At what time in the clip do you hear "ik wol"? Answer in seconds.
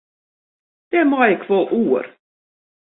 1.33-1.65